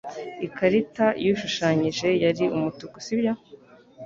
Ikarita 0.47 1.05
washushanyije 1.23 2.07
yari 2.23 2.45
umutuku, 2.55 2.95
sibyo? 3.05 3.33